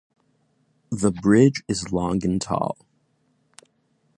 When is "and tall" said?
2.25-2.75